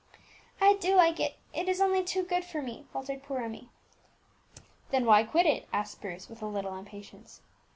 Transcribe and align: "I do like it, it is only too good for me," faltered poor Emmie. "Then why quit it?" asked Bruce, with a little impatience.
"I 0.59 0.77
do 0.77 0.95
like 0.95 1.19
it, 1.19 1.35
it 1.53 1.69
is 1.69 1.79
only 1.79 2.03
too 2.03 2.23
good 2.23 2.43
for 2.43 2.59
me," 2.63 2.87
faltered 2.91 3.21
poor 3.21 3.37
Emmie. 3.41 3.69
"Then 4.89 5.05
why 5.05 5.23
quit 5.23 5.45
it?" 5.45 5.69
asked 5.71 6.01
Bruce, 6.01 6.27
with 6.27 6.41
a 6.41 6.47
little 6.47 6.75
impatience. 6.75 7.41